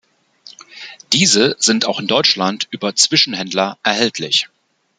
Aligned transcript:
Diese 1.13 1.55
sind 1.59 1.85
auch 1.85 1.99
in 1.99 2.07
Deutschland 2.07 2.67
über 2.71 2.95
Zwischenhändler 2.95 3.77
erhältlich. 3.83 4.49